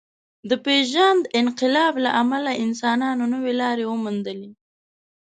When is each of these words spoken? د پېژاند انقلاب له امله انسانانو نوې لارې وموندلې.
د 0.49 0.51
پېژاند 0.65 1.21
انقلاب 1.41 1.93
له 2.05 2.09
امله 2.21 2.51
انسانانو 2.65 3.23
نوې 3.33 3.53
لارې 3.61 3.85
وموندلې. 3.87 4.51